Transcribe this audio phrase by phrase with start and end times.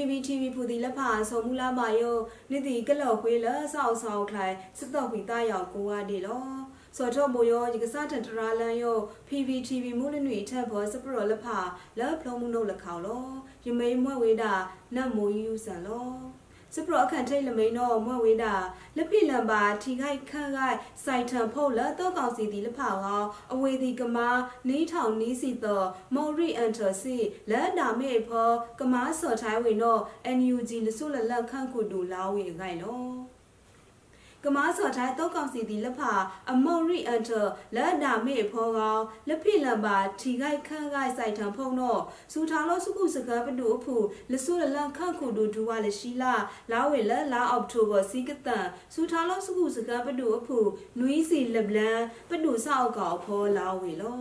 [0.00, 2.16] နေလာစေ PPTV ဖူဒီလက်ဖာဆုံမူလာမာယော
[2.50, 6.44] နိတိကလော့ခွေးလဆောက်ဆောက်ခိုင်စစ်တော့ဝီတာယောက်ကိုဝါဒီလော
[6.96, 11.58] စောတော့မိုယောဒီကစားတန်တရာလန်ယော PPTV မူလနွေထက်ဘောစပရောလက်ဖာ
[11.98, 13.26] လက်ဖလုံးမှုနှုတ်လက်ခေါလော
[13.66, 14.52] ယမိန်မွဲ့ဝေးတာ
[14.94, 16.08] နတ်မိုးယူဆန်လော
[16.74, 18.54] စပရအခန့်ထိတ်လမိန်တော့မွဲ့ဝေးတာ
[18.96, 24.28] လက်ပိလံပါထီခိုက်ခန့်ခိုက်စိုက်ထံဖုတ်လက်တော့ကောင်စီဒီလက်ဖာဟောအဝေဒီကမာ
[24.68, 27.16] နီးထောင်နီးစီတော့မော်ရီအန်တာစီ
[27.50, 30.00] လက်ဒါမေဖောကမာစော်ထိုင်းဝင်တော့
[30.38, 33.29] NUG လဆုလလက်ခန့်ခုဒူလာဝေဂိုင်လော
[34.44, 36.12] ကမားစော်ထိုင်းတောက်ကောင်စီဒီလက်ဖာ
[36.50, 37.42] အမော်ရီအန်တာ
[37.76, 42.00] လက်နာမေဖောကောင်လက်ဖိလံပါထီခိုက်ခန့်ခိုက်စိုက်ထံဖုံတော့
[42.32, 43.96] စူထောင်လို့စုခုစကားပဒူအဖူ
[44.32, 46.34] လဆုလလန်ခန့်ခုဒူဒူဝါလရှိလာ
[46.70, 50.58] လာဝေလလာအောက်တိုဘာစီကတန်စူထောင်လို့စုခုစကားပဒူအဖူ
[50.98, 54.20] နွီးစီလဘလန်ပဒူဆောက်ကောင်ဖောလာဝေလော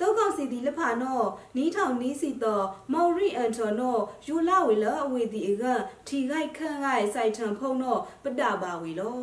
[0.00, 1.20] တောက်ကောင်စီဒီလဖာနော
[1.56, 5.64] နီးထောင်နီးစီတော့မော်ရီအန်တိုနောယူလာဝေလအဝေဒီအက
[6.06, 9.20] ထီခိုက်ခန့်ခိုက်စိုက်ထံဖုံနောပဒပါဝေလော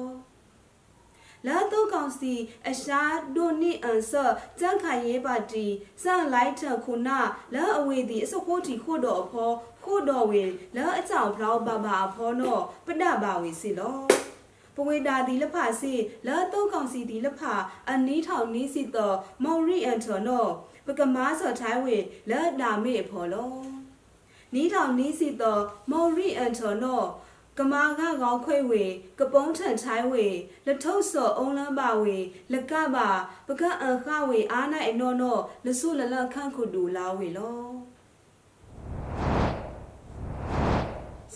[1.48, 2.34] လာတော့ကောင်စီ
[2.70, 3.02] အရှာ
[3.36, 4.24] ဒိုနီအန်ဆာ
[4.60, 5.66] ကြန့်ခိုင်ရေးပါတီ
[6.04, 7.20] စန့်လိုက်ထခုနာ
[7.54, 9.52] လာအဝေဒီအစခိုးတီခို့တော်အဖော
[9.84, 10.44] ခို့တော်ဝေ
[10.76, 14.25] လာအကြောင်ဖလောက်ပါပါအဖောနောပဒပါဝေစီလော
[14.76, 15.94] ပဝေတာဒီလဖာစီ
[16.28, 17.54] လာတော့ကောင်စီဒီလဖာ
[17.90, 20.46] အနီးထောင်နီးစီတော့မော်ရီအန်တိုနော
[20.86, 21.98] ပကမားစောထိုင်းဝေ
[22.30, 23.54] လာဒါမေဖောလော
[24.54, 27.04] နီးထောင်နီးစီတော့မော်ရီအန်တိုနော
[27.60, 28.84] ကမာကကောင်းခွေဝေ
[29.20, 30.26] ကပုံးထန်ချိုင်းဝေ
[30.68, 32.18] လထုပ်စောအုံလန်းပါဝေ
[32.54, 33.10] လကပါ
[33.48, 37.66] ပကအန်ခဝေအားနိုင်အနော်နော်လဆုလလခန့်ခုဒူလာဝေလော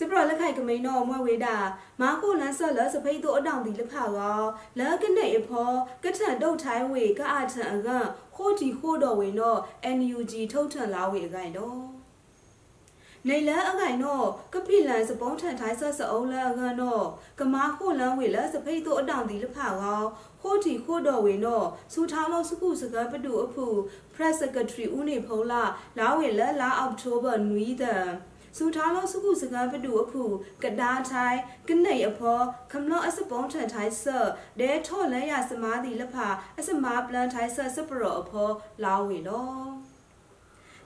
[0.02, 1.56] စပရလက်ခိုက်ကမိန်တော့မွဲဝေတာ
[2.00, 4.42] မာကိုလန်းဆော့လစဖိတ်တို့အတောင်ဒီလက်ဖာကော
[4.78, 5.70] လကနေအဖော
[6.04, 7.88] ကထန်တုတ်ထိုင်းဝေကအထန်အက
[8.36, 9.58] ခိုးတီခိုးတော်ဝေနော်
[9.96, 11.80] NUG ထုတ်ထန်လာဝေအကိုင်တော့
[13.28, 17.04] နေလန်းအကိုင်တော့ကပိလန်စပုံးထန်ထိုင်းဆော့စအုံးလန်းအကတော့
[17.40, 20.02] ကမာခိုလန်းဝေလစဖိတ်တို့အတောင်ဒီလက်ဖာကော
[20.42, 23.66] ခိုးတီခိုးတော်ဝေနော်စူထောင်းလို့စကုစကားပတူအဖူ
[24.14, 25.62] Press Secretary ဦးနေဖုံးလာ
[25.98, 28.04] လာဝေလလာအောက်တိုဘာနွီးတဲ့
[28.56, 30.22] စူထားလို့စုခုစကားပတူအဖူ
[30.62, 31.38] ကဒါထိုင်
[31.68, 32.38] ကနေအဖော
[32.72, 34.18] ခမလောအစပုံးထန်ထိုင်ဆာ
[34.60, 36.28] ဒဲထော့လဲရစမားဒီလဖာ
[36.58, 38.48] အစမားပလန်ထိုင်ဆာစပရောအဖော
[38.84, 39.54] လာဝေလော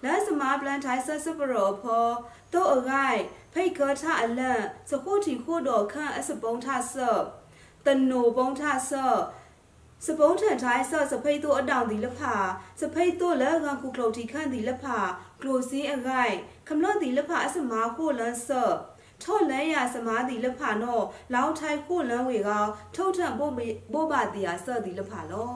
[0.05, 2.07] လဲစမားပလန်ထိုင်ဆာစပရောအဖော
[2.53, 3.21] တော့အဂိုင်
[3.53, 7.11] ဖိတ်ကထအလန့်စခုတီခို့တော်ခန့်အစပုံးထဆာ
[7.87, 9.05] တနိုပုံးထဆာ
[10.07, 12.35] စပုံးထန်ထိုင်းဆော့စဖိတ်တို့အတောင်ဒီလဖာ
[12.81, 14.99] စဖိတ်တို့လက်ကန်ခုကလုတ်တီခန့်ဒီလဖာ
[15.41, 16.35] ကလိုစင်းအဂိုင်
[16.69, 18.75] ခမလော့ဒီလဖာအစမာခိုလန်ဆော့
[19.23, 21.01] ထော့လန်းရစမားဒီလဖာနော
[21.35, 22.51] လောင်းထိုင်ခိုလန်းဝေက
[22.95, 23.53] ထုတ်ထန်ပို့
[23.93, 25.55] ပို့ပါတီယာဆော့ဒီလဖာလော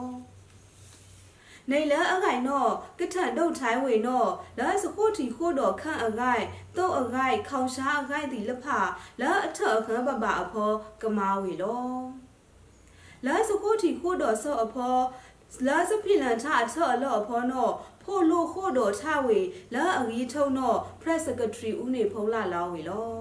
[1.69, 2.65] နေလအဂိုင်နော
[2.99, 4.25] ကထန်ဒုတ်ထိုင်းဝေနော
[4.59, 6.43] လာစခိုတီခိုတော်ခန့်အဂိုင်
[6.77, 8.79] တုတ်အဂိုင်ခေါရှားအဂိုင်ဒီလဖာ
[9.21, 10.71] လာအထအခန်းပပအဖော
[11.01, 12.28] ကမာဝေလော
[13.25, 14.97] လာစခိုတီခိုတော်ဆော့အဖော
[15.67, 17.69] လာစဖိလန်ထအထော့အလော့အဖောနော
[18.03, 19.39] ဖိုလိုခိုတော်ထဝေ
[19.73, 23.11] လာအကြီးထုံနော press secretary ဦးနေဖုံးလာလောင်းဝေလော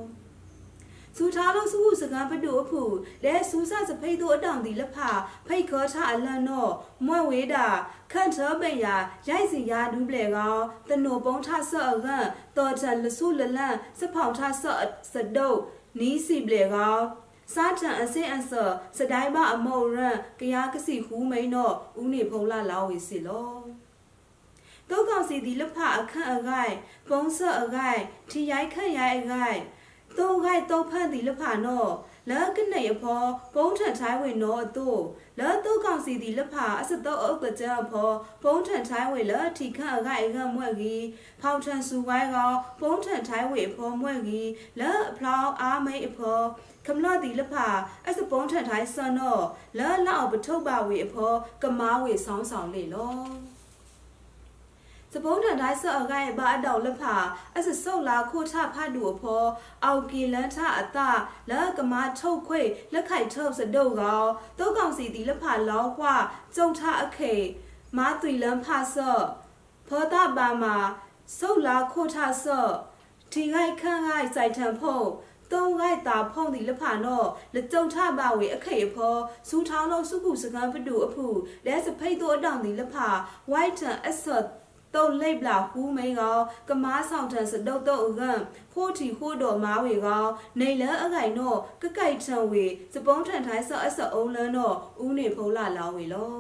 [1.17, 2.83] စူထားလို့စုခုစကားပတူအဖူ
[3.25, 4.99] လဲစူးစစဖိတ်တို့အတောင်ဒီလက်ဖ
[5.47, 6.73] ဖိတ်ခေါ်ထားအလန်တော့
[7.07, 7.67] မွဲ့ဝေးတာ
[8.13, 8.87] ခန့်ထောပင်ရ
[9.29, 10.57] ရိုက်စီရဒူးပလေကော
[10.89, 12.27] တနိုပုံးထဆော့ကန်
[12.57, 14.83] တော်ချန်လဆုလလန်စဖောင်ထဆော့
[15.13, 15.59] စဒုတ်
[15.99, 16.99] နီးစီပလေကော
[17.55, 23.53] စားတန်အစင်အဆောစတိုင်းမအမောရန်ကရားကစီခူးမိန်တော့ဦးနေဖုံလာလောင်းဝေစီလော
[24.91, 26.75] တောကောင်စီဒီလဖအခန့်အဂိုင်
[27.09, 28.01] ပုံဆော့အဂိုင်
[28.31, 29.59] ထီရိုက်ခန့်ရိုက်အဂိုင်
[30.19, 31.87] တောဂိုင်တောဖန့်ဒီလဖနော
[32.31, 33.23] လာကနေအဖော
[33.55, 34.89] ပုံးထန်ထိုင်းဝင်တော့သူ
[35.39, 38.11] လာတုတ်ကောင်စီဒီလဖအစတော့အုပ်ကကြဖော
[38.43, 41.05] ပုံးထန်ထိုင်းဝင်လာထီခန့်အဂိုင်အကမွဲ့ကြီး
[41.41, 42.37] ဖောင်ထန်စုဝိုင်းက
[42.81, 44.51] ပုံးထန်ထိုင်းဝင်ဖောမွဲ့ကြီး
[44.81, 46.41] လာအဖလောင်းအားမိတ်အဖော
[46.89, 47.67] ခမလတီလဖာ
[48.09, 49.45] အစပုံးထန်တိုင်းစွန်တော့
[49.79, 51.33] လာလောက်ပထုပ်ပါဝေအဖော
[51.63, 53.19] ကမားဝေဆောင်းဆောင်လေလော
[55.13, 57.17] စပုံးထန်တိုင်းဆော့အကရဲ့ဘာအတော်လဖာ
[57.57, 59.45] အစဆုတ်လာခိုထဖတ်တူအဖော
[59.85, 60.99] အောက်ကီလန်ထအတ
[61.51, 62.63] လကမာထုတ်ခွေ
[62.93, 66.05] လက်ခိုက်ထုတ်စဒုတ်ကောင်တုတ်ကောင်စီတီလဖာလောခွ
[66.55, 67.35] ကျုံထအခေ
[67.97, 69.25] မာသွီလန်ဖဆော့
[69.89, 70.77] ဖောတာပါမာ
[71.39, 72.73] ဆုတ်လာခိုထဆော့
[73.33, 75.07] ထီခိုက်ခန့်ခိုက်စိုက်ထန်ဖို့
[75.53, 77.23] တုံးခိုက်တာဖုံးဒီလဖာနော
[77.55, 79.17] လကြုံထပါဝေအခေအဖော
[79.49, 81.27] စူထောင်းတော့စုခုစကံဖတူအဖူ
[81.67, 83.09] လဲစဖိတ်တော့အတောင်ဒီလဖာ
[83.51, 84.45] ဝိုက်တန်အဆော့
[84.95, 88.23] တုတ်လိပ်လာဟူးမိန်ကောကမားဆောင်ထန်စတုတ်တုတ်က
[88.73, 90.25] ဖိုးတီခိုးတော်မားဝေကော
[90.61, 92.65] နေလအကိုင်နောကကိုက်ထန်ဝေ
[92.95, 94.75] စပုံးထန်ထိုင်းဆော့အဆော့အုံးလန်းတော့
[95.05, 96.33] ဦးနေဖုံးလာလောင်းဝေလော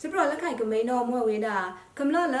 [0.00, 1.56] စပရလက်ခိုင်ကမိန်တော့မွဲ့ဝေးတာ
[1.98, 2.36] ကမလလ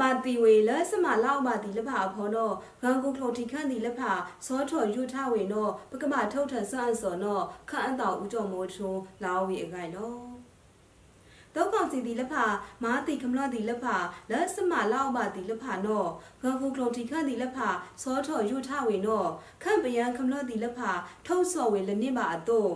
[0.00, 2.50] မာတီဝေလစမလောက်မာတီလဖာဖောနော
[2.82, 4.12] ဂန်ကူခလိုတီခန့်တီလဖာ
[4.46, 7.40] စောထော်ယူထဝေနောပကမထုတ်ထဆန်စောနော
[7.70, 8.92] ခန့်အတောင်ဥကြောမိုးထုံ
[9.22, 10.14] လာဝေအကိုင်နော
[11.54, 12.44] တောကောင်စီဒီလဖာ
[12.84, 13.96] မာတီခမလဒီလဖာ
[14.30, 16.04] လစမလောက်မာတီလဖာနော
[16.42, 17.68] ဂန်ကူခလိုတီခန့်တီလဖာ
[18.02, 19.24] စောထော်ယူထဝေနော
[19.62, 20.90] ခန့်ပယံခမလဒီလဖာ
[21.26, 22.72] ထုတ်စော်ဝေလနစ်ပါအတော့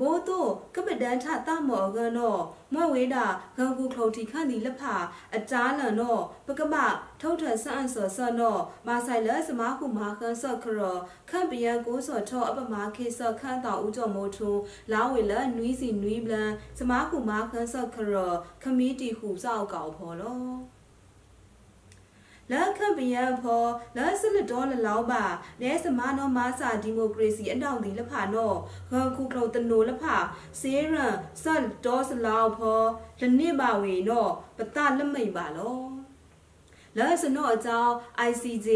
[0.00, 2.36] ဘိုးတို့ကပဒန်ထတမော်ကနော
[2.74, 3.24] မွဲဝေးတာ
[3.56, 4.94] ဂံကူခလုံးတီခန့်ဒီလက်ဖာ
[5.36, 6.74] အကြားလန်နောပကမ
[7.20, 8.56] ထုတ်ထဆန်ဆောဆနော
[8.86, 10.80] မာဆိုင်လစမားခုမာခန်းဆော့ခရ
[11.30, 14.54] ခန့်ပယံကိုဆော့ထောအပမာခေဆော့ခန့်တောင်ဦးကျော်မိုးထုံ
[14.92, 18.14] လာဝေလနွီးစီနွီးဘလန်စမားခုမာခန်းဆော့ခရ
[18.62, 20.77] ခမီတီခုစောက်ကောက်ဖော်လော
[22.52, 23.64] လက်ခပယံဖော
[23.96, 25.24] လက်စလတော်လလောင်းပါ
[25.62, 28.52] လဲစမနောမာစာဒီမိုကရေစီအတောင်ဒီလဖာနော
[28.90, 30.16] ဂန်ခုကလောတနိုလဖာ
[30.60, 32.82] စေရန်ဆတ်တော်စလောင်းဖော
[33.20, 35.78] လနစ်ပါဝေနောပတလမိတ်ပါလော
[36.98, 37.92] လာစနောအကြောင်း
[38.28, 38.68] ICJ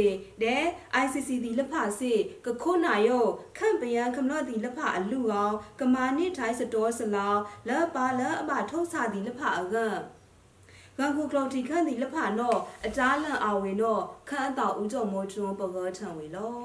[0.42, 0.62] တဲ့
[1.04, 2.12] ICC ဒီလက်ဖစေ
[2.46, 3.26] ကခုနာယော
[3.58, 9.76] ခန့်ပယံခမလို့ဒီလက်ဖအလူကောင်ကမာနိထိုင်းစတော်စလောင်းလက်ပါလက်အမထုတ်စာဒီလက်ဖအက
[10.98, 16.56] ဂန်ခုကလော်တီခန့်ဒီလက်ဖာနော့အတားလန့်အဝေနော့ခန့်အတော်ဦးကျော်မိုးကျွန်းပကောထံဝေလော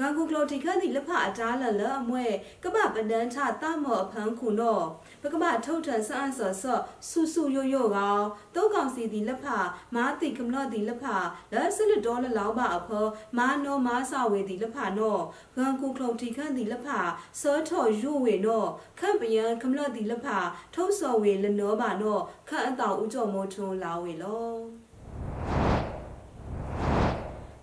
[0.00, 2.26] ငါကူကလိုတီခန့်ဒီလက်ဖအတားလလအမွဲ
[2.64, 4.80] ကပပဒန်းထတမောအဖန်းခုနော
[5.22, 8.24] ပကပထုတ်ထန်ဆန်းဆော့ဆော့ဆူဆူယိုယိုကောင်
[8.54, 9.46] တောကောင်စီဒီလက်ဖ
[9.94, 11.04] မာတိကမလော့ဒီလက်ဖ
[11.52, 13.06] လက်စလဒေါ်လလောက်ပါအဖော
[13.38, 15.18] မာနောမာဆဝေဒီလက်ဖနော
[15.58, 16.88] ငါကူကလိုတီခန့်ဒီလက်ဖ
[17.40, 18.64] စောထော်ယိုဝေနော
[18.98, 20.28] ခန့်ပယံကမလော့ဒီလက်ဖ
[20.74, 22.18] ထုတ်စော်ဝေလနောပါနော
[22.48, 24.87] ခန့်အတောင်ဥကြော်မိုးထွန်းလာဝေလော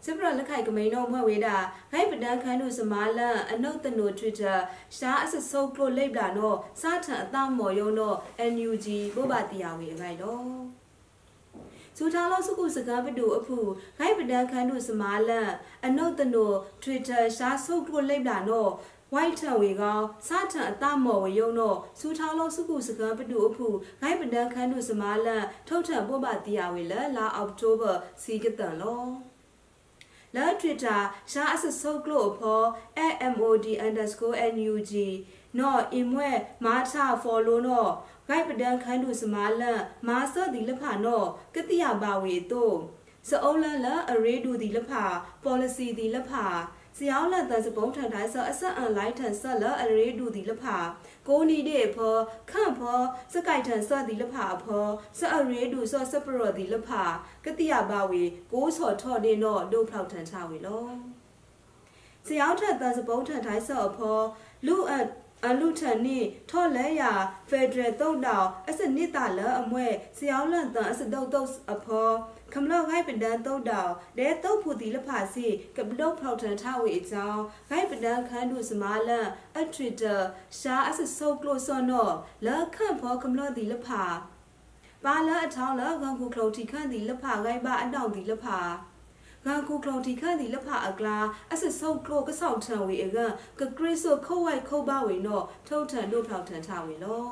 [0.06, 1.56] စပရလက်ခိုက်ကမိန်တော့မွဲဝေတာ
[1.92, 4.58] ဂိုက်ပဒန်ခန်းတို့စမာလန်အနုတ်တနို Twitter
[4.98, 8.18] ရှားအစဆုပ်ကလို့လိပ်တာတော့စားထန်အသားမော်ယုံတော့
[8.54, 10.46] NUG ဘို့ပါတရားဝေအခိုက်တော့
[11.98, 13.58] စူထားလို့စုခုစကားပတူအဖူ
[13.98, 15.50] ဂိုက်ပဒန်ခန်းတို့စမာလန်
[15.86, 16.52] အနုတ်တနို
[16.84, 18.72] Twitter ရှားဆုပ်ကလို့လိပ်တာတော့
[19.14, 23.68] ဝိုက်ထံဝေကောစားထံအတမော်ဝယုံတော့စူထောင်းလုံးစုခုစကံပတူအဖူ
[24.02, 29.06] ဂိုက်ပဒန်ခန်းတို့စမာလန်ထုတ်ထံပို့ပါတရားဝေလလာအောက်တိုဘာစီကတန်လော
[30.36, 31.02] လာ Twitter
[31.32, 32.68] ရှားအစဆုပ်ကလို့ဖော်
[33.38, 34.96] @mod_nug
[35.60, 36.32] နော်အင်မွဲ
[36.66, 37.92] မာချာ follow နော်
[38.28, 42.76] ဂိုက်ပဒန်ခန်းသူစမာလန်မာဆော့ဒီလဖာနော်ကတိယပါဝေတို့
[43.30, 45.04] စအုံးလန်လာအရေးဒူဒီလဖာ
[45.44, 46.46] policy ဒီလဖာ
[47.00, 50.78] စယောင်းလက်တစပုံးထန်တိုင်းဆအဆက်အန်လိုက်ထန်ဆက်လအရေးဒူဒီလဖာ
[51.28, 52.16] ကိုနီတဲ့ဖော
[52.52, 53.00] ခန့်ဖော
[53.34, 54.86] စကိုက်ထန်ဆက်ဒီလဖာဖော
[55.20, 57.04] စအရေးဒူဆော့စပရောဒီလဖာ
[57.46, 60.86] ကတိယပါဝေကိုဆော်ထော့နေတော့ဒုဖောက်ထန်ချဝေလော
[62.28, 64.20] စယောင်းထက်တစပုံးထန်တိုင်းဆော့ဖော
[64.66, 65.06] လူအပ်
[65.50, 66.18] အလူထန်နိ
[66.50, 67.04] ထော်လဲရ
[67.50, 69.88] ဖက်ဒရယ်တုတ်တောင်အစနစ်တာလအမွဲ
[70.18, 72.10] စယောင်းလန်တန်အစတုတ်တုတ်အဖော
[72.54, 75.48] ခမလော့ဂိုက်ပဒန်တုတ်တောင်တဲတုတ်ဖူတီလဖာစီ
[75.78, 80.16] ကပလော့ဖောက်ထန်ထဝေအကြောင်းဂိုက်ပဒန်ခန်းသူစမာလန်အထရီတာ
[80.60, 82.10] ရှာအစဆုပ်ကလို့စောနော
[82.46, 84.04] လက်ခန့်ဖောခမလော့တီလဖာ
[85.06, 88.60] ပါလာအထောင်းလဂန်ကူကလိုတီခန့်တီလဖာဂိုက်ပါအတောင်တီလဖာ
[89.48, 91.18] ငါကူကလော်တီခန့်ဒီလဖအကလာ
[91.54, 93.18] အစဆုပ်ကလောကဆောက်ထံဝေအက
[93.60, 97.26] ကကရစ်ဆိုခုတ်ဝိုက်ခုတ်ပါဝေနော်ထုတ်ထန်တို့ဖောက်ထန်ထဝေလော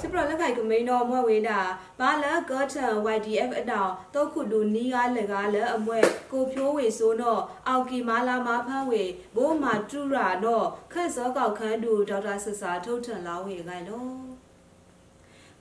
[0.00, 1.60] စပရလက်ခိုင်ကမိန်တော်မွဲဝေးတာ
[2.00, 5.98] ဘာလကောထန် YDF အတောင်တောက်ခုလူနီးကားလက်ကားလက်အမွဲ
[6.32, 9.04] ကိုဖြိုးဝေဆိုတော့အောက်ကီမာလာမာဖန်းဝေ
[9.36, 14.25] ဘိုးမာတူရာတော့ခက်စောကောက်ခန်းတူဒေါက်တာဆဆာထုတ်ထန်လာဝေခိုင်လော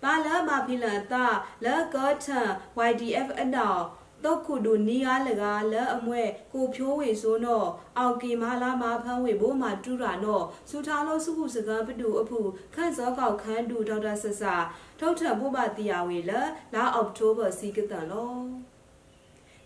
[0.05, 1.25] ဘာလာမဖီလန်တာ
[1.65, 2.47] လာကောထန်
[2.89, 3.83] YDF အနောက်
[4.23, 12.39] တုတ်ခုဒူနီယာလကလဲအမွဲကိုဖြိုးဝေဆိုတော့အောက်ကီမာလာမဖန်းဝေဘိုးမာတူရာတော့စူထားလို့စုခုစကံပတူအဖူ
[12.75, 14.55] ခန့်စောကောက်ခန်းတူဒေါက်တာဆဆာ
[14.99, 16.31] ထုတ်ထပ်ပို့ပါတီယာဝေလ
[16.73, 18.33] လာအောက်တိုဘာစီကတန်လော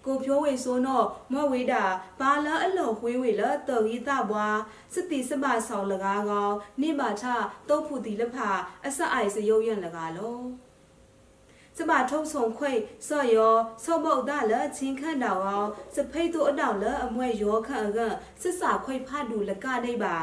[0.06, 1.84] ကိုဖြိုးဝေဆိုတော့မော့ဝေတာ
[2.20, 4.60] ဘာလာအလော်ခွေးဝေလတော်ရီတဘွား
[4.94, 7.24] စတိစမဆောင်လကားကောင်နိမာထ
[7.70, 8.50] တုတ်ဖူတီလဖာ
[8.86, 10.40] အဆက်အိုက်စရုပ်ရံလကားလော
[11.78, 12.72] စမထုံဆုံခွိ
[13.08, 18.00] ဆော့ယောဆော့မုတ်ဒါလချင်းခန့်တော်အောင်စဖိတ်တို့အတောင်လအမွဲရောခန့်အက
[18.42, 20.16] စစ်စာခွိဖတ်ဒူလကနေပါ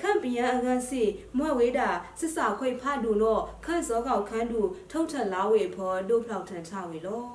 [0.00, 1.02] ခန့်ပြန်အကန်စီ
[1.38, 1.88] မွဲဝေးတာ
[2.20, 4.60] စစ်စာခွိဖတ်ဒူတော့ခန့်စောကောက်ခန်းဒူ
[4.90, 7.26] ထုံထက်လာဝေဖော်တို့ဖောက်ထန်ချဝေလော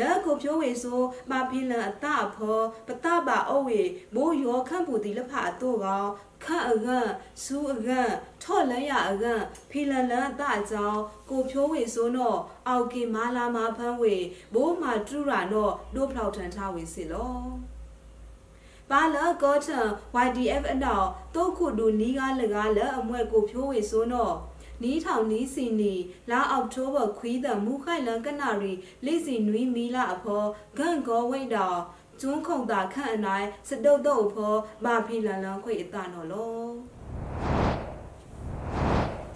[0.00, 1.00] လာကိုဖြိုးဝေဆို
[1.30, 3.80] မဖီလန်အတဖောပတပါအဝေ
[4.14, 6.08] မိုးရောခန့်ပူတီလဖအတော့ကောင်
[6.44, 7.08] ခန့်အကန်
[7.42, 8.10] စူးအကန်
[8.42, 9.40] ထော့လရအကန်
[9.70, 11.00] ဖီလန်လန်အတအကြောင်း
[11.30, 12.38] ကိုဖြိုးဝေဆိုတော့
[12.68, 14.16] အောက်ကီမာလာမာဖန်းဝေ
[14.54, 17.38] ဘိုးမာတူရာတော့ဒို့ဖောက်ထန်ထားဝေစီလော
[18.90, 19.86] ပါလာကောထန်
[20.26, 24.34] YDF အနောက်တုတ်ခုဒူနီးကားလကားလအမွဲကိုဖြိုးဝေဆိုတော့
[24.82, 25.94] နီးထောင်နီးစီနီ
[26.30, 28.72] လာအောက်တိုဘာခွီးတဲ့မူခိုင်လန်ကနာရီ
[29.04, 30.44] လိစီနွီမီလာအဖော
[30.78, 31.78] ဂန့်ကောဝိတ်တော်
[32.20, 34.54] ကျွန်းခုံတာခန့်အနိုင်စတုတ်တော့ဖော
[34.84, 36.68] မာဖီလန်လန်ခွေအတနော်လော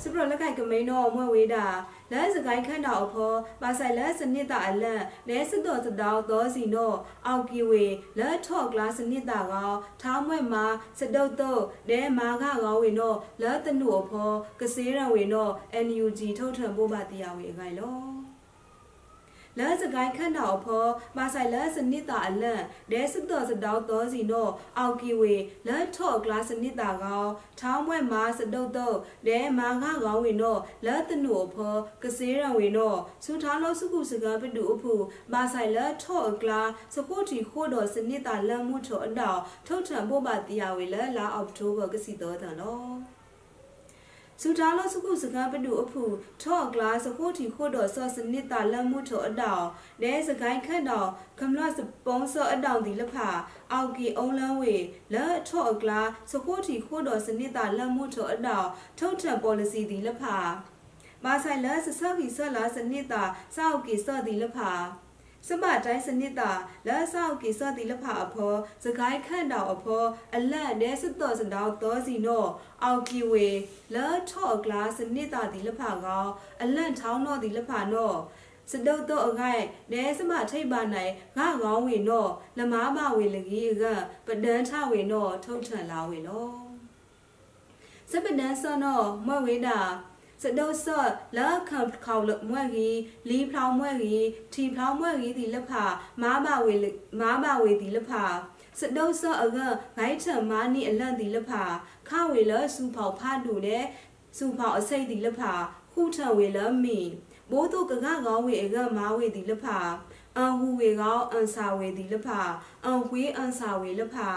[0.03, 1.65] စပရလခိုင်ကမိန်တော့မွဲဝေးတာ
[2.12, 6.92] လဲစကိုင်းခန့်တော်အဖောပါဆိုင်လဲစနစ်တာအလန့်လဲစတော်စတောက်သောစီနော
[7.26, 7.85] အောက်ကီဝေ
[8.19, 10.64] လဲထော့ကလာစနစ်တာကောထောင်းမွဲ့မှာ
[10.99, 15.49] စတုတ်တော့ဒဲမာကကောဝေနောလဲတနုအဖောကစေးရဝေနော
[15.87, 18.32] NUG ထုတ်ထံပို့ပါတရားဝေအခိုင်လော
[19.59, 25.35] လဲစကိုင်းခန့်တော်ဖောမာဆိုင်လဲစနစ်တာအလန့်ဒဲစတော်စတောက်သောစီနောအောက်ကီဝေ
[25.66, 27.26] လဲထော့ကလာစနစ်တာကော
[27.61, 30.56] ထောင်းမွဲ့မှာစတုတ်တော့ဒဲမာကကောဝေနော
[30.87, 32.94] လဲတနုအဖောကစေးရဝေနော
[33.25, 34.92] စူထားလို့စုခုစကားပတူအဖူ
[35.32, 36.62] မာဆိုင်လဲထော့ကလာ
[36.94, 42.82] စကိုတီခိုးတော်စနစ်တာလမ်းမှုထော်အတောက်ထုတ်ထံပို့ပါတရားဝေလဲလာအောက်တိုဘာကစီတော်တန်လော
[44.45, 46.05] စူတာလစကုစကပတူအဖူ
[46.43, 49.65] ထော့ကလာစခိုတီခိုတော်ဆော့စနစ်တာလမှုထောအတောင်
[50.03, 51.09] ဒဲစကိုင်းခန့်တော်
[51.41, 53.29] ကမ္လစပုံဆော့အတောင်ဒီလဖာ
[53.73, 54.75] အောက်ကီအုံလန်းဝေ
[55.15, 58.67] လဲထော့ကလာစခိုတီခိုတော်စနစ်တာလမှုထောအတောင်
[58.99, 60.37] ထုတ်ထံ policy ဒီလဖာ
[61.25, 63.23] မာဆိုင်လဲစဆော့ကီဆော့လာစနစ်တာ
[63.57, 64.73] စောက်ကီဆော့ဒီလဖာ
[65.49, 66.51] စမတိုင်းစနစ်တာ
[66.87, 72.47] လက်ဆောက်ကိစတိလဖအဖောစကိုင်းခန့်တော်အဖောအလန့်နဲစတော်စတောသောစီနော
[72.83, 73.49] အောက်ကီဝေ
[73.95, 76.27] လက်ထော့ကလာစနစ်တာဒီလဖကော
[76.63, 78.15] အလန့်ထောင်းတော့ဒီလဖနော
[78.71, 82.27] စတုတ်တော့အခိုင်နဲစမထိတ်ပါနိုင်ငါကောင်းဝေနော
[82.59, 83.85] လမားမဝေလကြီးက
[84.27, 86.49] ပဒန်းထဝေနောထုတ်ထန်လာဝေလော
[88.11, 89.79] စပဒန်းစောနောမွဲ့ဝေတာ
[90.43, 91.09] စဒိုဆော့
[91.39, 95.85] လာခံခေါလမွဲကြီးလီဖလောင်မွဲကြီးထီဖလောင်မွဲကြီးဒီလက်ဖာ
[96.23, 96.75] မားမဝေ
[97.21, 98.25] မားမဝေဒီလက်ဖာ
[98.79, 99.59] စဒိုဆော့အက
[99.97, 101.65] ဂိုင်းချံမာနီအလန့်ဒီလက်ဖာ
[102.09, 103.85] ခဝေလစူဖောက်ဖားတူတဲ့
[104.37, 105.53] စူဖောက်အစိတ်ဒီလက်ဖာ
[105.93, 107.01] ခုထံဝေလမီ
[107.51, 109.79] ဘိုးတို့ကကကောင်းဝေအကမားဝေဒီလက်ဖာ
[110.37, 112.41] အန်ဟူဝေကောင်းအန်ဆာဝေဒီလက်ဖာ
[112.85, 114.31] အန်ဝေအန်ဆာဝေလက်ဖာ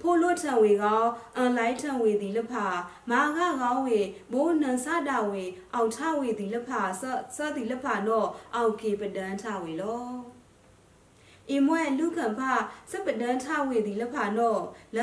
[0.00, 1.02] ဖိုးလွတ်ထံဝေကော
[1.36, 2.66] အန်လိုက်ထံဝေသည်လဖာ
[3.10, 4.00] မာငါကောင်းဝေ
[4.32, 10.35] မိုးနန်စတာဝေအောက်ထဝေသည်လဖာဆော့ဆော့သည်လဖာနော့အောက်ကေပဒန်းထဝေလော
[11.50, 12.40] အီမွဲလူခံဖ
[12.90, 14.58] စပဒန်ထဝေဒီလဖာနော
[14.96, 14.98] လ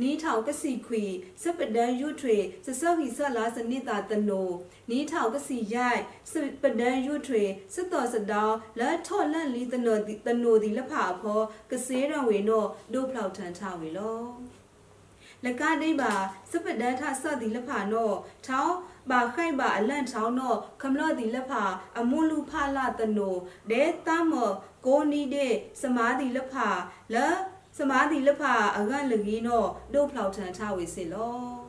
[0.00, 1.04] နီးထောင်ကစီခွေ
[1.42, 2.36] စပဒန်ရွထွေ
[2.66, 4.48] စစောဟီဆလာစနိတာတနို
[4.90, 11.40] နီးထောင်ကစီရိုက်စပဒန်ရွထွေစတော်စတောင်းလထော့လန့်လီတနိုတနိုဒီလဖာဖော
[11.70, 14.22] ကစေးရဝေနောဒုဖလောက်ထန်ထဝေလော
[15.44, 16.12] လကဒိပါ
[16.50, 18.12] စပဒန်ထဆော့ဒီလဖာနော
[18.46, 18.76] ထောင်း
[19.10, 21.62] ပါခိုင်ပါအလန့်ထောင်းနောခမလော့ဒီလဖာ
[21.98, 23.36] အမွန်လူဖလာတနို
[23.70, 24.32] ဒဲတမ
[24.86, 26.68] ကိုနီတဲ့စမားဒီလဖာ
[27.14, 27.16] လ
[27.78, 31.68] စမားဒီလဖာအကန့်လကြီးနောဒုဖလောက်ထန်ထဝေစီလော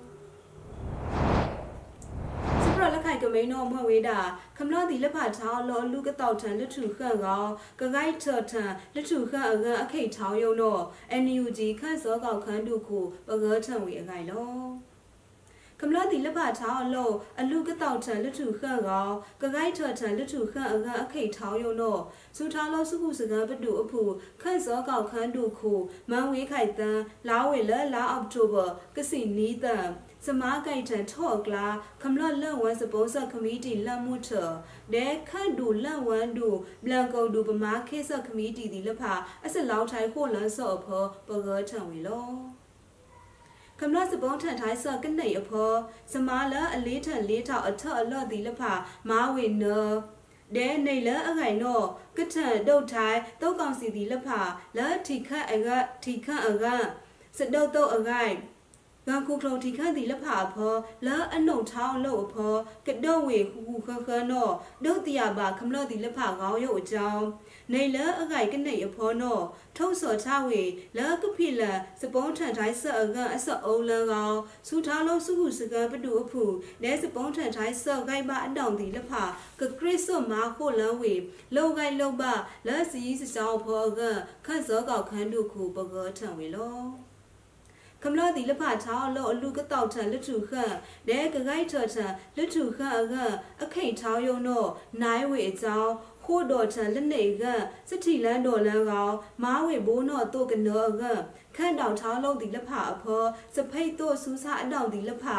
[2.81, 4.19] ရလက်ခိုင်ကမိန်တော့မွဲ့ဝေးတာ
[4.57, 7.43] ခမလို့ဒီလက်ဖာထောင်းလောလူကတောက်ထန်လက်ထူခန့်ကော
[7.79, 10.81] ကဂိုက်ထော်ထန်လက်ထူခန့်အကန်အခိတ်ထောင်းယုံတော့
[11.23, 14.88] NUG ခန့်စောကောက်ခန်းတုခုပကောထန်ဝေအခိုင်လော
[15.81, 22.01] ကမ္လတိလက်ဖထောင်းအလုံးအလူကတောက်ထန်လက်ထူခန့်ကောင်ကဂိုက်ထော်ထန်လက်ထူခန့်အကန်အခိတ်ထောင်းယုံတော့
[22.37, 24.01] စူထားလို့စုခုစကန်ပတူအဖူ
[24.41, 25.71] ခန့်စောကောက်ခန်းတုခု
[26.09, 29.87] မန်ဝေးခိုင်တန်းလာဝေလလာအောက်တိုဘာကစီနီးတန်
[30.25, 31.67] စမားကြိုက်ထန်ထော့ကလာ
[32.01, 34.29] ခမလလက်ဝမ်စပုံးဆခမီတီလက်မှုထ
[34.93, 36.49] ဒဲခန့်ဒူလက်ဝမ်ဒူ
[36.83, 39.13] ဘလန်ကုဒူပမာခေဆခမီတီဒီလက်ဖာ
[39.45, 42.58] အစလောက်ထိုင်ခိုလန်းစော့ဖောပဂောထံဝေလော
[43.81, 45.71] ကမ္လစပုံးထန်ထိုင်းဆော့ကနေအဖော
[46.13, 48.73] စမားလအလေးထန်လေးထောက်အထအလော့ဒီလက်ဖာ
[49.09, 49.89] မာဝေနော
[50.55, 51.81] ဒဲနေလအခိုင်နော
[52.17, 54.41] ကထန်ဒုတ်ထိုင်းတုတ်ကောင်စီဒီလက်ဖာ
[54.77, 55.67] လက်ထီခတ်အက
[56.03, 56.65] ထီခတ်အက
[57.37, 58.33] စတုတ်တုတ်အခိုင်
[59.07, 60.73] ငါခုခလုံးတီခန့်တီလက်ဖာဖော
[61.05, 62.55] လာအနုံထောင်းလို့ဖော
[62.87, 64.49] ကတော့ဝေခုခုခခနော
[64.83, 67.25] ဒုတ်တရပါခမလို့တီလက်ဖာကောင်းရုပ်အကြောင်း
[67.73, 69.39] နေလအခိုင်ကနေအဖောနော
[69.77, 70.61] ထုံးစော်ချဝေ
[70.97, 71.61] လာကဖိလ
[72.01, 74.37] စပုံးထန်တိုင်းဆော့အကန်အဆော့အုံလန်ကောင်
[74.67, 76.43] စူထားလို့စုခုစကန်ပတူအဖူ
[76.83, 79.23] လဲစပုံးထန်တိုင်းဆော့ဂိုက်ပါအတောင်တီလက်ဖာ
[79.59, 81.13] ကခရစ်ဆော့မာခိုလန်ဝေ
[81.55, 82.33] လောဂိုက်လောပါ
[82.67, 87.08] လက်စီစစောင်းဖောအကန်ခန့်စောကောက်ခန်းတို့ခုပကောထံဝေလော
[88.03, 90.73] ကမ္လဒီလဖာချောင်းလို့အလူကတောက်ထန်လထုခန့်
[91.07, 93.15] ဒဲကဂိုက်ထော်ထန်လထုခန့်အက
[93.63, 94.69] အခိတ်ထောင်းယုံတော့
[95.01, 95.93] နိုင်ဝေအကြောင်း
[96.25, 97.43] ခိုးတော်ထန်လက်နေက
[97.89, 101.03] စတိလန်းတော်လန်းကောင်မားဝေဘိုးနော့တို့ကနောက
[101.55, 103.23] ခန့်တောင်ထောင်းလုံးဒီလဖာအဖော
[103.55, 105.37] စဖိတ်တို့စူးစားအတောင်ဒီလဖာ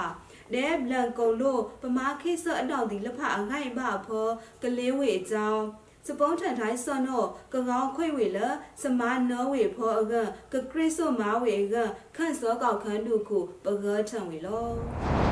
[0.54, 4.26] ဒဲဘလန်ကုံလို့ပမာခိဆအတောင်ဒီလဖာအငိုင်ဘအဖော
[4.62, 5.64] ကလေးဝေအကြောင်း
[6.06, 8.38] စပုံးထန်တိုင်းစော့နောကကောင်းခွေဝေလ
[8.82, 10.14] စမာနောဝေဖောအက
[10.52, 11.74] ကခရစ်ဆိုမာဝေက
[12.16, 15.29] ခန့်စောကောက်ခန်းတုခုပကောထံဝေလော